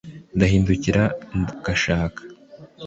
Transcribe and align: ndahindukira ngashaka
ndahindukira 0.35 1.03
ngashaka 1.37 2.21